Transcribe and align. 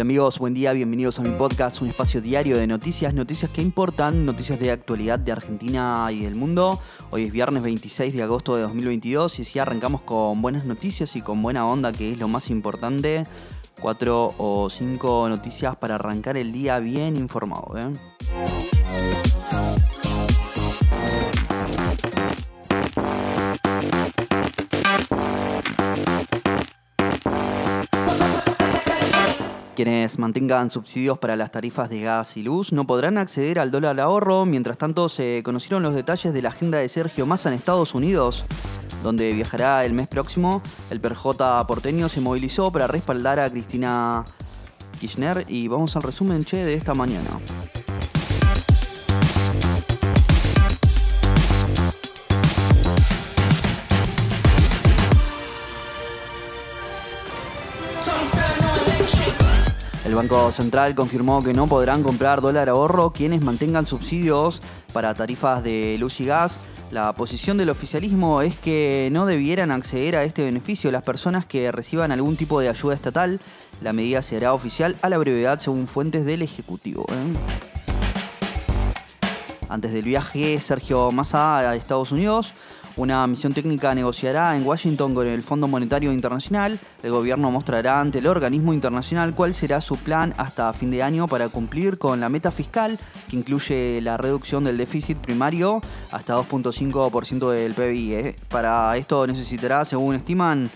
amigos? 0.00 0.38
Buen 0.38 0.54
día, 0.54 0.72
bienvenidos 0.72 1.18
a 1.18 1.22
mi 1.22 1.30
podcast, 1.30 1.82
un 1.82 1.88
espacio 1.88 2.20
diario 2.20 2.56
de 2.56 2.66
noticias, 2.66 3.12
noticias 3.12 3.50
que 3.50 3.60
importan, 3.60 4.24
noticias 4.24 4.58
de 4.58 4.70
actualidad 4.70 5.18
de 5.18 5.32
Argentina 5.32 6.08
y 6.10 6.24
del 6.24 6.36
mundo. 6.36 6.80
Hoy 7.10 7.24
es 7.24 7.32
viernes 7.32 7.62
26 7.62 8.14
de 8.14 8.22
agosto 8.22 8.56
de 8.56 8.62
2022 8.62 9.40
y 9.40 9.44
si 9.44 9.58
arrancamos 9.58 10.02
con 10.02 10.40
buenas 10.40 10.66
noticias 10.66 11.16
y 11.16 11.22
con 11.22 11.42
buena 11.42 11.66
onda, 11.66 11.92
que 11.92 12.12
es 12.12 12.18
lo 12.18 12.28
más 12.28 12.50
importante. 12.50 13.24
Cuatro 13.80 14.34
o 14.38 14.70
cinco 14.70 15.28
noticias 15.28 15.76
para 15.76 15.96
arrancar 15.96 16.36
el 16.36 16.52
día 16.52 16.78
bien 16.78 17.16
informado. 17.16 17.76
¿eh? 17.76 18.69
Quienes 29.82 30.18
mantengan 30.18 30.70
subsidios 30.70 31.16
para 31.16 31.36
las 31.36 31.52
tarifas 31.52 31.88
de 31.88 32.02
gas 32.02 32.36
y 32.36 32.42
luz 32.42 32.70
no 32.70 32.86
podrán 32.86 33.16
acceder 33.16 33.58
al 33.58 33.70
dólar 33.70 33.98
ahorro. 33.98 34.44
Mientras 34.44 34.76
tanto, 34.76 35.08
se 35.08 35.40
conocieron 35.42 35.82
los 35.82 35.94
detalles 35.94 36.34
de 36.34 36.42
la 36.42 36.50
agenda 36.50 36.76
de 36.76 36.88
Sergio 36.90 37.24
Massa 37.24 37.48
en 37.48 37.54
Estados 37.54 37.94
Unidos, 37.94 38.44
donde 39.02 39.32
viajará 39.32 39.82
el 39.86 39.94
mes 39.94 40.06
próximo. 40.06 40.62
El 40.90 41.00
PRJ 41.00 41.64
porteño 41.66 42.10
se 42.10 42.20
movilizó 42.20 42.70
para 42.70 42.88
respaldar 42.88 43.40
a 43.40 43.48
Cristina 43.48 44.22
Kirchner 45.00 45.46
y 45.48 45.66
vamos 45.68 45.96
al 45.96 46.02
resumen 46.02 46.40
de 46.40 46.74
esta 46.74 46.92
mañana. 46.92 47.30
El 60.10 60.16
Banco 60.16 60.50
Central 60.50 60.96
confirmó 60.96 61.40
que 61.40 61.54
no 61.54 61.68
podrán 61.68 62.02
comprar 62.02 62.40
dólar 62.40 62.68
ahorro 62.68 63.12
quienes 63.12 63.42
mantengan 63.44 63.86
subsidios 63.86 64.60
para 64.92 65.14
tarifas 65.14 65.62
de 65.62 65.98
luz 66.00 66.18
y 66.18 66.24
gas. 66.24 66.58
La 66.90 67.14
posición 67.14 67.56
del 67.56 67.70
oficialismo 67.70 68.42
es 68.42 68.58
que 68.58 69.08
no 69.12 69.24
debieran 69.24 69.70
acceder 69.70 70.16
a 70.16 70.24
este 70.24 70.42
beneficio 70.42 70.90
las 70.90 71.04
personas 71.04 71.46
que 71.46 71.70
reciban 71.70 72.10
algún 72.10 72.34
tipo 72.34 72.58
de 72.58 72.68
ayuda 72.68 72.96
estatal. 72.96 73.40
La 73.82 73.92
medida 73.92 74.20
se 74.22 74.36
hará 74.36 74.52
oficial 74.52 74.96
a 75.00 75.08
la 75.10 75.18
brevedad 75.18 75.60
según 75.60 75.86
fuentes 75.86 76.26
del 76.26 76.42
Ejecutivo. 76.42 77.06
¿eh? 77.08 77.36
Antes 79.68 79.92
del 79.92 80.02
viaje, 80.02 80.58
Sergio 80.58 81.12
Massa 81.12 81.60
a 81.60 81.76
Estados 81.76 82.10
Unidos 82.10 82.52
una 82.96 83.26
misión 83.26 83.54
técnica 83.54 83.94
negociará 83.94 84.56
en 84.56 84.66
Washington 84.66 85.14
con 85.14 85.26
el 85.26 85.42
Fondo 85.42 85.68
Monetario 85.68 86.12
Internacional. 86.12 86.78
El 87.02 87.12
gobierno 87.12 87.50
mostrará 87.50 88.00
ante 88.00 88.18
el 88.18 88.26
organismo 88.26 88.72
internacional 88.72 89.34
cuál 89.34 89.54
será 89.54 89.80
su 89.80 89.96
plan 89.96 90.34
hasta 90.36 90.72
fin 90.72 90.90
de 90.90 91.02
año 91.02 91.26
para 91.26 91.48
cumplir 91.48 91.98
con 91.98 92.20
la 92.20 92.28
meta 92.28 92.50
fiscal, 92.50 92.98
que 93.28 93.36
incluye 93.36 94.00
la 94.00 94.16
reducción 94.16 94.64
del 94.64 94.76
déficit 94.76 95.18
primario 95.18 95.80
hasta 96.10 96.36
2.5% 96.36 97.50
del 97.50 97.74
PIB. 97.74 98.12
¿eh? 98.14 98.36
Para 98.48 98.96
esto 98.96 99.26
necesitará, 99.26 99.84
según 99.84 100.14
estiman, 100.14 100.70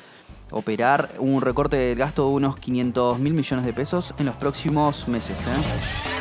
operar 0.51 1.11
un 1.19 1.41
recorte 1.41 1.77
del 1.77 1.99
gasto 1.99 2.29
de 2.29 2.35
unos 2.35 2.57
500 2.59 3.19
mil 3.19 3.35
millones 3.35 3.65
de 3.65 3.73
pesos 3.73 4.15
en 4.19 4.27
los 4.27 4.37
próximos 4.37 5.09
meses. 5.09 5.39
¿eh? 5.41 6.14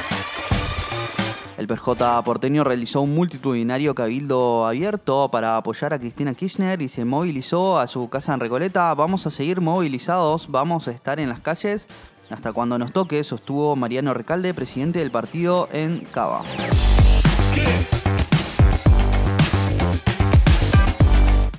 El 1.64 1.68
PJ 1.70 2.22
porteño 2.24 2.66
realizó 2.66 3.00
un 3.00 3.16
multitudinario 3.16 3.96
cabildo 3.96 4.68
abierto 4.68 5.30
para 5.32 5.56
apoyar 5.56 5.94
a 5.94 5.98
Cristina 5.98 6.34
Kirchner 6.34 6.82
y 6.82 6.90
se 6.90 7.06
movilizó 7.06 7.80
a 7.80 7.88
su 7.88 8.10
casa 8.10 8.34
en 8.34 8.42
Recoleta. 8.42 8.94
Vamos 8.96 9.26
a 9.28 9.32
seguir 9.32 9.62
movilizados, 9.62 10.52
vamos 10.52 10.90
a 10.90 10.92
estar 10.92 11.22
en 11.22 11.30
las 11.30 11.40
calles 11.40 11.88
hasta 12.30 12.52
cuando 12.52 12.78
nos 12.78 12.92
toque, 12.92 13.24
sostuvo 13.24 13.78
Mariano 13.78 14.14
Recalde, 14.14 14.54
presidente 14.54 15.00
del 15.00 15.10
partido 15.10 15.70
en 15.72 16.00
Cava. 16.12 16.42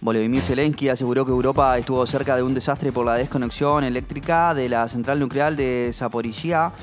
Volodymyr 0.03 0.43
Zelensky 0.43 0.91
aseguró 0.91 1.25
que 1.25 1.33
Europa 1.33 1.79
estuvo 1.79 2.07
cerca 2.07 2.37
de 2.37 2.43
un 2.43 2.53
desastre 2.53 2.93
por 2.93 3.07
la 3.07 3.15
desconexión 3.15 3.85
eléctrica 3.85 4.53
de 4.53 4.69
la 4.69 4.87
central 4.87 5.19
nuclear 5.19 5.57
de 5.57 5.93
Zaporizhia 5.95 6.75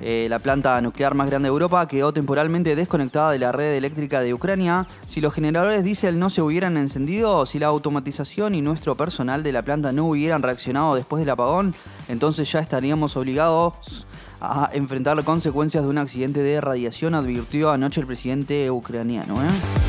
eh, 0.00 0.26
la 0.30 0.38
planta 0.38 0.80
nuclear 0.80 1.14
más 1.14 1.28
grande 1.28 1.46
de 1.46 1.52
Europa 1.52 1.86
quedó 1.86 2.12
temporalmente 2.12 2.74
desconectada 2.74 3.32
de 3.32 3.38
la 3.38 3.52
red 3.52 3.74
eléctrica 3.74 4.20
de 4.20 4.32
Ucrania. 4.32 4.86
Si 5.08 5.20
los 5.20 5.34
generadores 5.34 5.84
diésel 5.84 6.18
no 6.18 6.30
se 6.30 6.42
hubieran 6.42 6.76
encendido, 6.76 7.44
si 7.46 7.58
la 7.58 7.66
automatización 7.66 8.54
y 8.54 8.62
nuestro 8.62 8.96
personal 8.96 9.42
de 9.42 9.52
la 9.52 9.62
planta 9.62 9.92
no 9.92 10.06
hubieran 10.06 10.42
reaccionado 10.42 10.94
después 10.94 11.20
del 11.20 11.30
apagón, 11.30 11.74
entonces 12.08 12.50
ya 12.50 12.60
estaríamos 12.60 13.16
obligados 13.16 14.06
a 14.40 14.70
enfrentar 14.72 15.22
consecuencias 15.24 15.84
de 15.84 15.90
un 15.90 15.98
accidente 15.98 16.42
de 16.42 16.60
radiación, 16.60 17.14
advirtió 17.14 17.70
anoche 17.70 18.00
el 18.00 18.06
presidente 18.06 18.70
ucraniano. 18.70 19.42
¿eh? 19.42 19.79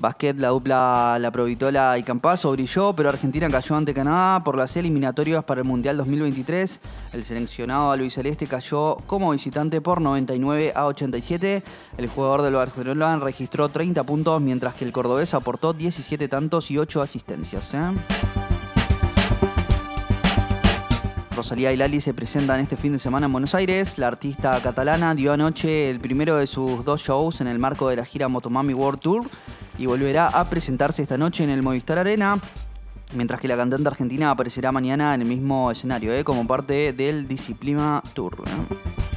Básquet, 0.00 0.38
la 0.38 0.48
dupla 0.48 1.18
La 1.20 1.30
Provitola 1.30 1.98
y 1.98 2.02
Campazo 2.02 2.50
brilló, 2.52 2.94
pero 2.94 3.10
Argentina 3.10 3.50
cayó 3.50 3.76
ante 3.76 3.92
Canadá 3.92 4.42
por 4.42 4.56
las 4.56 4.74
eliminatorias 4.76 5.44
para 5.44 5.60
el 5.60 5.66
Mundial 5.66 5.98
2023. 5.98 6.80
El 7.12 7.24
seleccionado 7.24 7.94
Luis 7.98 8.14
Celeste 8.14 8.46
cayó 8.46 8.96
como 9.06 9.32
visitante 9.32 9.82
por 9.82 10.00
99 10.00 10.72
a 10.74 10.86
87. 10.86 11.62
El 11.98 12.08
jugador 12.08 12.40
del 12.40 12.54
Barcelona 12.54 13.18
registró 13.18 13.68
30 13.68 14.02
puntos, 14.04 14.40
mientras 14.40 14.72
que 14.72 14.86
el 14.86 14.92
cordobés 14.92 15.34
aportó 15.34 15.74
17 15.74 16.28
tantos 16.28 16.70
y 16.70 16.78
8 16.78 17.02
asistencias. 17.02 17.74
¿eh? 17.74 17.80
Rosalía 21.36 21.72
y 21.72 21.76
Lali 21.76 22.00
se 22.00 22.14
presentan 22.14 22.60
este 22.60 22.76
fin 22.76 22.92
de 22.92 22.98
semana 22.98 23.26
en 23.26 23.32
Buenos 23.32 23.54
Aires. 23.54 23.98
La 23.98 24.08
artista 24.08 24.58
catalana 24.62 25.14
dio 25.14 25.34
anoche 25.34 25.90
el 25.90 26.00
primero 26.00 26.38
de 26.38 26.46
sus 26.46 26.84
dos 26.86 27.02
shows 27.02 27.42
en 27.42 27.48
el 27.48 27.58
marco 27.58 27.90
de 27.90 27.96
la 27.96 28.06
gira 28.06 28.28
Motomami 28.28 28.72
World 28.72 29.00
Tour 29.00 29.26
y 29.80 29.86
volverá 29.86 30.26
a 30.26 30.44
presentarse 30.50 31.00
esta 31.00 31.16
noche 31.16 31.42
en 31.42 31.48
el 31.48 31.62
Movistar 31.62 31.98
Arena. 31.98 32.38
Mientras 33.14 33.40
que 33.40 33.48
la 33.48 33.56
cantante 33.56 33.88
argentina 33.88 34.30
aparecerá 34.30 34.70
mañana 34.70 35.14
en 35.14 35.22
el 35.22 35.26
mismo 35.26 35.70
escenario, 35.70 36.12
¿eh? 36.12 36.22
como 36.22 36.46
parte 36.46 36.92
del 36.92 37.26
Disciplina 37.26 38.02
Tour. 38.12 38.36
¿eh? 38.46 39.09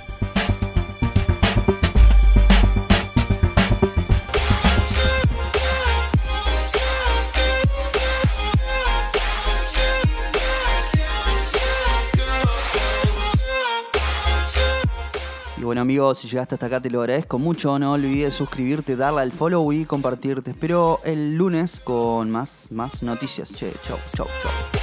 Bueno 15.74 15.82
amigos, 15.82 16.20
si 16.20 16.28
llegaste 16.28 16.54
hasta 16.54 16.68
acá 16.68 16.80
te 16.80 16.92
lo 16.92 17.02
agradezco 17.02 17.40
mucho. 17.40 17.80
No 17.80 17.94
olvides 17.94 18.36
suscribirte, 18.36 18.96
darle 18.96 19.22
al 19.22 19.32
follow 19.32 19.74
y 19.74 19.86
compartirte. 19.86 20.52
espero 20.52 21.00
el 21.04 21.36
lunes 21.36 21.80
con 21.80 22.30
más, 22.30 22.68
más 22.70 23.02
noticias. 23.02 23.52
Che, 23.52 23.74
chau, 23.84 23.98
chau, 24.16 24.28
chau. 24.44 24.83